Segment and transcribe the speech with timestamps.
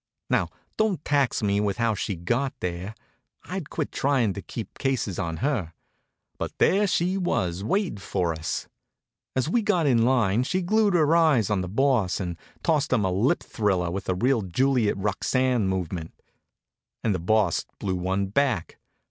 [0.31, 2.95] Now don't tax me with how she got there.
[3.43, 5.73] I'd quit trying to keep cases on her.
[6.39, 8.67] But there she was waiting for us.
[9.35, 13.05] As we got in line she glued her eyes on the Boss and tossed him
[13.05, 16.19] a lip thriller with a real Juliet Roxane movement.
[17.03, 18.79] And the Boss blew one back.